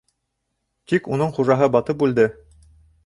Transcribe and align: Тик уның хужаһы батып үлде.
Тик 0.93 1.09
уның 1.17 1.35
хужаһы 1.37 1.67
батып 1.77 2.05
үлде. 2.07 2.27